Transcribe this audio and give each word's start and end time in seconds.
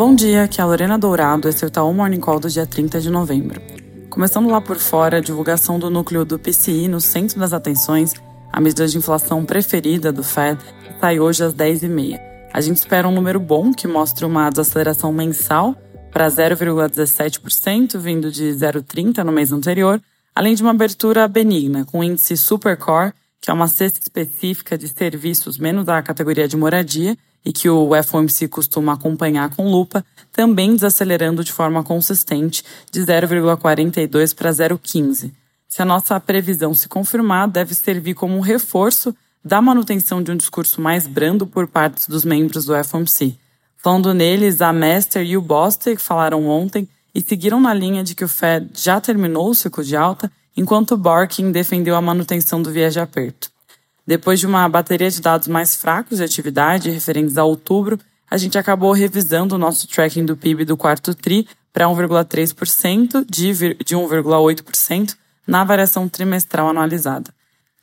Bom 0.00 0.14
dia, 0.14 0.44
aqui 0.44 0.62
é 0.62 0.64
a 0.64 0.66
Lorena 0.66 0.98
Dourado, 0.98 1.46
esse 1.46 1.62
é 1.62 1.66
o 1.66 1.68
Itaú 1.68 1.92
Morning 1.92 2.20
Call 2.20 2.40
do 2.40 2.48
dia 2.48 2.64
30 2.64 3.02
de 3.02 3.10
novembro. 3.10 3.60
Começando 4.08 4.48
lá 4.48 4.58
por 4.58 4.78
fora, 4.78 5.18
a 5.18 5.20
divulgação 5.20 5.78
do 5.78 5.90
núcleo 5.90 6.24
do 6.24 6.38
PCI 6.38 6.88
no 6.88 7.02
centro 7.02 7.38
das 7.38 7.52
atenções, 7.52 8.14
a 8.50 8.62
medida 8.62 8.88
de 8.88 8.96
inflação 8.96 9.44
preferida 9.44 10.10
do 10.10 10.24
Fed, 10.24 10.58
sai 10.98 11.20
hoje 11.20 11.44
às 11.44 11.52
10h30. 11.52 12.18
A 12.50 12.62
gente 12.62 12.78
espera 12.78 13.06
um 13.06 13.12
número 13.12 13.38
bom 13.38 13.74
que 13.74 13.86
mostre 13.86 14.24
uma 14.24 14.48
desaceleração 14.48 15.12
mensal 15.12 15.76
para 16.10 16.28
0,17%, 16.28 17.98
vindo 17.98 18.32
de 18.32 18.44
0,30% 18.54 19.22
no 19.22 19.32
mês 19.32 19.52
anterior, 19.52 20.00
além 20.34 20.54
de 20.54 20.62
uma 20.62 20.70
abertura 20.70 21.28
benigna, 21.28 21.84
com 21.84 21.98
o 21.98 22.04
índice 22.04 22.38
Supercore, 22.38 23.12
que 23.38 23.50
é 23.50 23.52
uma 23.52 23.68
cesta 23.68 24.00
específica 24.00 24.78
de 24.78 24.88
serviços 24.88 25.58
menos 25.58 25.84
da 25.84 26.00
categoria 26.00 26.48
de 26.48 26.56
moradia, 26.56 27.18
e 27.44 27.52
que 27.52 27.68
o 27.68 27.90
FOMC 28.02 28.48
costuma 28.48 28.92
acompanhar 28.92 29.54
com 29.54 29.70
lupa, 29.70 30.04
também 30.32 30.74
desacelerando 30.74 31.42
de 31.42 31.52
forma 31.52 31.82
consistente 31.82 32.62
de 32.90 33.00
0,42 33.00 34.34
para 34.34 34.50
0,15. 34.50 35.32
Se 35.66 35.80
a 35.80 35.84
nossa 35.84 36.18
previsão 36.18 36.74
se 36.74 36.88
confirmar, 36.88 37.48
deve 37.48 37.74
servir 37.74 38.14
como 38.14 38.36
um 38.36 38.40
reforço 38.40 39.14
da 39.44 39.62
manutenção 39.62 40.22
de 40.22 40.30
um 40.30 40.36
discurso 40.36 40.80
mais 40.80 41.06
brando 41.06 41.46
por 41.46 41.66
parte 41.66 42.10
dos 42.10 42.24
membros 42.24 42.64
do 42.64 42.84
FOMC. 42.84 43.38
Falando 43.76 44.12
neles, 44.12 44.60
a 44.60 44.72
Master 44.72 45.24
e 45.24 45.36
o 45.36 45.40
Bostic 45.40 45.98
falaram 45.98 46.46
ontem 46.46 46.86
e 47.14 47.20
seguiram 47.20 47.60
na 47.60 47.72
linha 47.72 48.04
de 48.04 48.14
que 48.14 48.24
o 48.24 48.28
Fed 48.28 48.68
já 48.74 49.00
terminou 49.00 49.48
o 49.48 49.54
ciclo 49.54 49.82
de 49.82 49.96
alta, 49.96 50.30
enquanto 50.56 50.92
o 50.92 50.96
Barkin 50.98 51.50
defendeu 51.50 51.96
a 51.96 52.02
manutenção 52.02 52.60
do 52.60 52.70
viés 52.70 52.92
de 52.92 53.00
aperto. 53.00 53.50
Depois 54.10 54.40
de 54.40 54.46
uma 54.48 54.68
bateria 54.68 55.08
de 55.08 55.20
dados 55.20 55.46
mais 55.46 55.76
fracos 55.76 56.18
de 56.18 56.24
atividade 56.24 56.90
referentes 56.90 57.38
a 57.38 57.44
outubro, 57.44 57.96
a 58.28 58.36
gente 58.36 58.58
acabou 58.58 58.90
revisando 58.90 59.54
o 59.54 59.58
nosso 59.58 59.86
tracking 59.86 60.24
do 60.24 60.36
PIB 60.36 60.64
do 60.64 60.76
quarto 60.76 61.14
TRI 61.14 61.46
para 61.72 61.86
1,3% 61.86 63.24
de 63.30 63.52
1,8% 63.94 65.14
na 65.46 65.62
variação 65.62 66.08
trimestral 66.08 66.70
anualizada. 66.70 67.32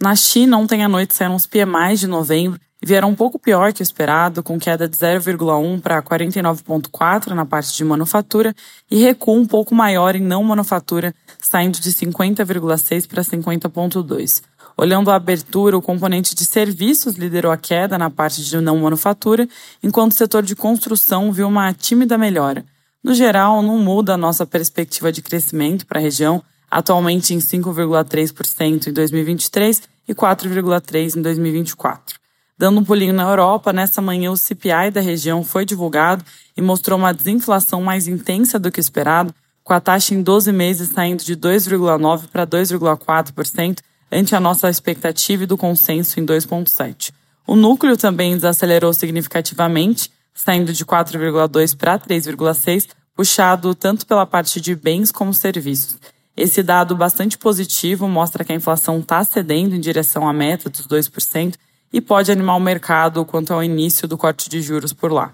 Na 0.04 0.18
China, 0.18 0.58
ontem 0.58 0.84
à 0.84 0.90
noite 0.90 1.16
saíram 1.16 1.34
os 1.34 1.48
PMIs 1.48 2.02
de 2.02 2.08
novembro 2.08 2.60
e 2.84 2.86
vieram 2.86 3.08
um 3.08 3.16
pouco 3.16 3.40
pior 3.40 3.72
que 3.72 3.82
o 3.82 3.84
esperado, 3.84 4.44
com 4.44 4.60
queda 4.60 4.86
de 4.86 4.98
0,1 4.98 5.80
para 5.80 6.04
49,4 6.04 7.28
na 7.28 7.46
parte 7.46 7.74
de 7.74 7.86
manufatura 7.86 8.54
e 8.92 9.02
recuo 9.02 9.40
um 9.40 9.48
pouco 9.48 9.74
maior 9.74 10.14
em 10.14 10.22
não 10.22 10.44
manufatura, 10.44 11.16
saindo 11.40 11.80
de 11.80 11.90
50,6 11.90 13.08
para 13.08 13.24
50,2. 13.24 14.44
Olhando 14.80 15.10
a 15.10 15.16
abertura, 15.16 15.76
o 15.76 15.82
componente 15.82 16.36
de 16.36 16.46
serviços 16.46 17.16
liderou 17.16 17.52
a 17.52 17.58
queda 17.58 17.98
na 17.98 18.12
parte 18.12 18.44
de 18.44 18.62
não 18.62 18.78
manufatura, 18.78 19.50
enquanto 19.82 20.12
o 20.12 20.16
setor 20.16 20.44
de 20.44 20.56
construção 20.56 21.32
viu 21.32 21.48
uma 21.48 21.74
tímida 21.74 22.16
melhora. 22.16 22.64
No 23.04 23.16
geral, 23.16 23.64
não 23.64 23.80
muda 23.80 24.14
a 24.14 24.18
nossa 24.18 24.46
perspectiva 24.46 25.12
de 25.12 25.24
crescimento 25.24 25.88
para 25.88 26.00
a 26.00 26.02
região, 26.02 26.44
atualmente 26.70 27.34
em 27.34 27.40
5,3% 27.40 28.88
em 28.88 28.94
2023 28.94 29.82
e 30.08 30.14
4,3% 30.14 31.16
em 31.16 31.22
2024. 31.24 32.20
Dando 32.56 32.80
um 32.80 32.84
pulinho 32.84 33.14
na 33.14 33.24
Europa, 33.24 33.74
nessa 33.74 34.00
manhã 34.00 34.32
o 34.32 34.38
CPI 34.38 34.92
da 34.92 35.02
região 35.02 35.44
foi 35.44 35.66
divulgado 35.66 36.24
e 36.56 36.62
mostrou 36.62 37.00
uma 37.00 37.14
desinflação 37.14 37.82
mais 37.82 38.08
intensa 38.08 38.60
do 38.60 38.72
que 38.72 38.80
esperado, 38.80 39.34
com 39.64 39.74
a 39.74 39.80
taxa 39.80 40.14
em 40.14 40.22
12 40.22 40.52
meses 40.52 40.90
saindo 40.90 41.24
de 41.24 41.36
2,9% 41.36 42.28
para 42.28 42.46
2,4%, 42.46 43.80
ante 44.12 44.36
a 44.36 44.40
nossa 44.40 44.70
expectativa 44.70 45.44
e 45.44 45.48
do 45.48 45.58
consenso 45.58 46.20
em 46.20 46.26
2,7. 46.26 47.12
O 47.46 47.56
núcleo 47.56 47.96
também 47.96 48.36
desacelerou 48.36 48.94
significativamente, 48.94 50.12
saindo 50.34 50.74
de 50.74 50.86
4,2 50.86 51.76
para 51.76 51.98
3,6, 51.98 52.88
puxado 53.16 53.74
tanto 53.74 54.06
pela 54.06 54.26
parte 54.26 54.62
de 54.62 54.76
bens 54.76 55.12
como 55.12 55.34
serviços. 55.34 55.98
Esse 56.36 56.62
dado 56.62 56.96
bastante 56.96 57.38
positivo 57.38 58.08
mostra 58.08 58.44
que 58.44 58.52
a 58.52 58.56
inflação 58.56 59.00
está 59.00 59.24
cedendo 59.24 59.76
em 59.76 59.80
direção 59.80 60.28
à 60.28 60.32
meta 60.32 60.70
dos 60.70 60.88
2% 60.88 61.56
e 61.92 62.00
pode 62.00 62.32
animar 62.32 62.56
o 62.56 62.60
mercado 62.60 63.26
quanto 63.26 63.54
ao 63.54 63.64
início 63.64 64.08
do 64.08 64.18
corte 64.18 64.50
de 64.50 64.62
juros 64.62 64.94
por 64.94 65.12
lá. 65.12 65.34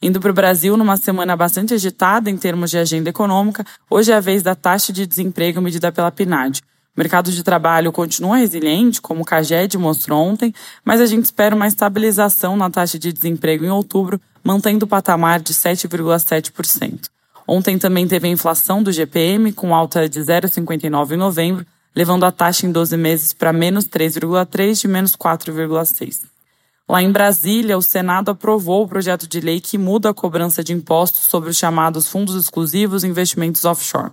Indo 0.00 0.18
para 0.18 0.30
o 0.30 0.34
Brasil, 0.34 0.78
numa 0.78 0.96
semana 0.96 1.36
bastante 1.36 1.74
agitada 1.74 2.30
em 2.30 2.38
termos 2.38 2.70
de 2.70 2.78
agenda 2.78 3.10
econômica, 3.10 3.66
hoje 3.90 4.10
é 4.10 4.14
a 4.14 4.20
vez 4.20 4.42
da 4.42 4.54
taxa 4.54 4.94
de 4.94 5.06
desemprego 5.06 5.60
medida 5.60 5.92
pela 5.92 6.10
PNAD. 6.10 6.62
O 7.00 7.02
mercado 7.02 7.32
de 7.32 7.42
trabalho 7.42 7.90
continua 7.90 8.36
resiliente, 8.36 9.00
como 9.00 9.22
o 9.22 9.24
CAGED 9.24 9.78
mostrou 9.78 10.20
ontem, 10.20 10.52
mas 10.84 11.00
a 11.00 11.06
gente 11.06 11.24
espera 11.24 11.56
uma 11.56 11.66
estabilização 11.66 12.58
na 12.58 12.68
taxa 12.68 12.98
de 12.98 13.10
desemprego 13.10 13.64
em 13.64 13.70
outubro, 13.70 14.20
mantendo 14.44 14.84
o 14.84 14.86
patamar 14.86 15.40
de 15.40 15.54
7,7%. 15.54 17.08
Ontem 17.48 17.78
também 17.78 18.06
teve 18.06 18.28
a 18.28 18.30
inflação 18.30 18.82
do 18.82 18.92
GPM, 18.92 19.50
com 19.50 19.74
alta 19.74 20.06
de 20.06 20.20
0,59 20.20 21.12
em 21.12 21.16
novembro, 21.16 21.64
levando 21.96 22.24
a 22.24 22.30
taxa 22.30 22.66
em 22.66 22.70
12 22.70 22.98
meses 22.98 23.32
para 23.32 23.50
menos 23.50 23.86
3,3 23.86 24.82
de 24.82 24.86
menos 24.86 25.16
4,6. 25.16 26.24
Lá 26.86 27.02
em 27.02 27.10
Brasília, 27.10 27.78
o 27.78 27.82
Senado 27.82 28.30
aprovou 28.30 28.84
o 28.84 28.88
projeto 28.88 29.26
de 29.26 29.40
lei 29.40 29.58
que 29.58 29.78
muda 29.78 30.10
a 30.10 30.14
cobrança 30.14 30.62
de 30.62 30.74
impostos 30.74 31.22
sobre 31.22 31.48
os 31.48 31.56
chamados 31.56 32.08
fundos 32.08 32.34
exclusivos 32.34 33.04
e 33.04 33.06
investimentos 33.06 33.64
offshore. 33.64 34.12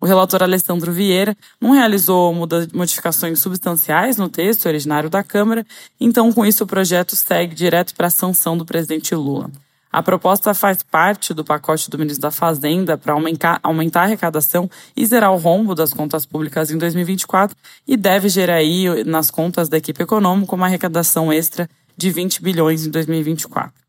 O 0.00 0.06
relator 0.06 0.42
Alessandro 0.42 0.92
Vieira 0.92 1.36
não 1.60 1.72
realizou 1.72 2.32
modificações 2.72 3.40
substanciais 3.40 4.16
no 4.16 4.28
texto 4.28 4.66
originário 4.66 5.10
da 5.10 5.24
Câmara, 5.24 5.66
então, 6.00 6.32
com 6.32 6.46
isso, 6.46 6.64
o 6.64 6.66
projeto 6.66 7.16
segue 7.16 7.54
direto 7.54 7.94
para 7.94 8.06
a 8.06 8.10
sanção 8.10 8.56
do 8.56 8.64
presidente 8.64 9.14
Lula. 9.14 9.50
A 9.90 10.02
proposta 10.02 10.52
faz 10.52 10.82
parte 10.82 11.32
do 11.32 11.42
pacote 11.42 11.90
do 11.90 11.98
ministro 11.98 12.22
da 12.22 12.30
Fazenda 12.30 12.96
para 12.96 13.14
aumentar, 13.14 13.58
a 13.62 14.00
arrecadação 14.02 14.70
e 14.94 15.04
zerar 15.04 15.32
o 15.32 15.38
rombo 15.38 15.74
das 15.74 15.92
contas 15.92 16.26
públicas 16.26 16.70
em 16.70 16.76
2024 16.76 17.56
e 17.86 17.96
deve 17.96 18.28
gerar 18.28 18.56
aí, 18.56 19.02
nas 19.04 19.30
contas 19.30 19.68
da 19.68 19.78
equipe 19.78 20.02
econômica, 20.02 20.54
uma 20.54 20.66
arrecadação 20.66 21.32
extra 21.32 21.68
de 21.96 22.10
20 22.10 22.42
bilhões 22.42 22.86
em 22.86 22.90
2024. 22.90 23.87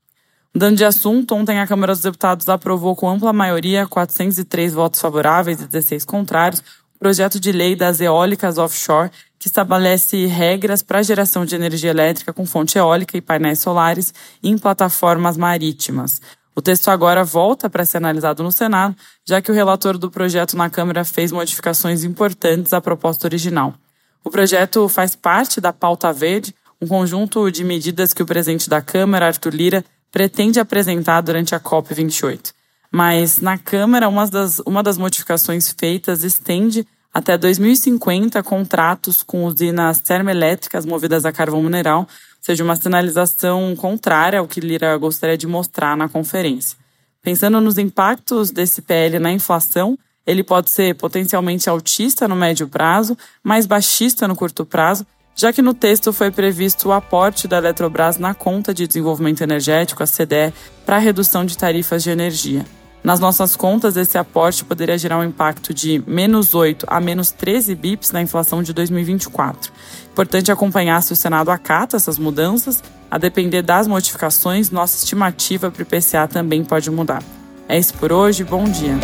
Mudando 0.54 0.78
de 0.78 0.84
assunto, 0.84 1.36
ontem 1.36 1.60
a 1.60 1.68
Câmara 1.68 1.94
dos 1.94 2.02
Deputados 2.02 2.50
aprovou 2.50 2.96
com 2.96 3.08
ampla 3.08 3.32
maioria, 3.32 3.86
403 3.86 4.74
votos 4.74 5.00
favoráveis 5.00 5.62
e 5.62 5.68
16 5.68 6.04
contrários, 6.06 6.62
o 6.96 7.00
projeto 7.00 7.40
de 7.40 7.52
lei 7.52 7.76
das 7.76 8.02
eólicas 8.02 8.58
offshore, 8.58 9.12
que 9.38 9.48
estabelece 9.48 10.26
regras 10.26 10.82
para 10.82 11.00
a 11.00 11.04
geração 11.04 11.46
de 11.46 11.56
energia 11.56 11.92
elétrica 11.92 12.34
com 12.34 12.48
fonte 12.48 12.80
eólica 12.80 13.16
e 13.16 13.22
painéis 13.22 13.60
solares 13.60 14.12
em 14.44 14.58
plataformas 14.58 15.38
marítimas. 15.38 16.20
O 16.56 16.62
texto 16.64 16.90
agora 16.90 17.24
volta 17.24 17.70
para 17.70 17.86
ser 17.86 17.98
analisado 17.98 18.42
no 18.42 18.52
Senado, 18.52 18.96
já 19.26 19.42
que 19.42 19.52
o 19.52 19.56
relator 19.56 20.00
do 20.00 20.10
projeto 20.10 20.58
na 20.58 20.70
Câmara 20.70 21.06
fez 21.06 21.32
modificações 21.32 22.04
importantes 22.04 22.74
à 22.74 22.82
proposta 22.82 23.28
original. 23.28 23.76
O 24.24 24.32
projeto 24.32 24.90
faz 24.90 25.16
parte 25.16 25.62
da 25.62 25.72
Pauta 25.72 26.12
Verde, 26.12 26.56
um 26.82 26.88
conjunto 26.88 27.52
de 27.52 27.64
medidas 27.64 28.14
que 28.14 28.24
o 28.24 28.26
presidente 28.26 28.68
da 28.68 28.82
Câmara, 28.82 29.28
Arthur 29.28 29.54
Lira, 29.54 29.86
pretende 30.12 30.60
apresentar 30.60 31.22
durante 31.22 31.54
a 31.54 31.60
COP28. 31.60 32.54
Mas 32.92 33.40
na 33.40 33.58
Câmara, 33.58 34.10
uma 34.10 34.28
das, 34.28 34.60
uma 34.66 34.82
das 34.82 34.98
modificações 34.98 35.74
feitas 35.78 36.24
estende 36.24 36.86
até 37.14 37.38
2050 37.38 38.42
contratos 38.44 39.24
com 39.24 39.46
usinas 39.46 40.00
termoelétricas 40.00 40.86
movidas 40.86 41.26
a 41.26 41.32
carvão 41.32 41.62
mineral, 41.62 42.02
ou 42.02 42.08
seja, 42.42 42.64
uma 42.64 42.76
sinalização 42.76 43.76
contrária 43.76 44.40
ao 44.40 44.48
que 44.48 44.60
Lira 44.60 44.96
gostaria 44.98 45.38
de 45.38 45.48
mostrar 45.48 45.98
na 45.98 46.08
conferência. 46.08 46.78
Pensando 47.22 47.60
nos 47.60 47.78
impactos 47.78 48.50
desse 48.50 48.82
PL 48.82 49.20
na 49.20 49.32
inflação, 49.32 49.98
ele 50.26 50.44
pode 50.44 50.70
ser 50.70 50.96
potencialmente 50.96 51.70
altista 51.70 52.28
no 52.28 52.36
médio 52.36 52.68
prazo, 52.68 53.18
mas 53.44 53.66
baixista 53.66 54.28
no 54.28 54.36
curto 54.36 54.66
prazo, 54.66 55.06
já 55.40 55.54
que 55.54 55.62
no 55.62 55.74
texto 55.74 56.12
foi 56.12 56.30
previsto 56.32 56.90
o 56.90 56.92
aporte 56.92 57.48
da 57.48 57.60
Eletrobras 57.60 58.18
na 58.18 58.34
conta 58.34 58.74
de 58.74 58.86
desenvolvimento 58.86 59.40
energético, 59.40 60.04
a 60.04 60.06
CDE, 60.06 60.54
para 60.86 60.98
a 60.98 61.00
redução 61.00 61.46
de 61.46 61.58
tarifas 61.58 62.04
de 62.04 62.10
energia. 62.10 62.66
Nas 63.02 63.22
nossas 63.22 63.56
contas, 63.56 63.96
esse 63.96 64.18
aporte 64.18 64.66
poderia 64.66 64.98
gerar 64.98 65.18
um 65.18 65.24
impacto 65.24 65.74
de 65.74 66.04
menos 66.06 66.54
8 66.54 66.86
a 66.90 67.00
menos 67.00 67.32
13 67.32 67.74
bips 67.74 68.12
na 68.12 68.22
inflação 68.22 68.62
de 68.62 68.74
2024. 68.74 69.72
Importante 70.12 70.52
acompanhar 70.52 71.02
se 71.02 71.14
o 71.14 71.16
Senado 71.16 71.52
acata 71.52 71.96
essas 71.96 72.20
mudanças. 72.20 72.84
A 73.10 73.18
depender 73.18 73.62
das 73.62 73.88
modificações, 73.88 74.70
nossa 74.70 74.98
estimativa 74.98 75.72
para 75.72 75.80
o 75.80 75.84
IPCA 75.84 76.28
também 76.28 76.66
pode 76.66 76.92
mudar. 76.92 77.24
É 77.70 77.80
isso 77.80 77.94
por 77.94 78.12
hoje, 78.12 78.44
bom 78.44 78.66
dia. 78.66 78.98